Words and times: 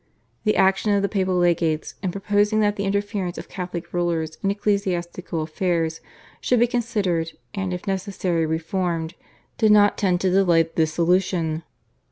The 0.45 0.55
action 0.55 0.89
of 0.95 1.03
the 1.03 1.07
papal 1.09 1.35
legates 1.37 1.93
in 2.01 2.11
proposing 2.11 2.59
that 2.61 2.75
the 2.75 2.85
interference 2.85 3.37
of 3.37 3.47
Catholic 3.47 3.93
rulers 3.93 4.39
in 4.41 4.49
ecclesiastical 4.49 5.43
affairs 5.43 6.01
should 6.39 6.59
be 6.59 6.65
considered 6.65 7.33
and 7.53 7.71
if 7.71 7.85
necessary 7.85 8.47
reformed 8.47 9.13
did 9.59 9.71
not 9.71 9.99
tend 9.99 10.19
to 10.21 10.31
delay 10.31 10.63
the 10.63 10.71
dissolution. 10.73 11.61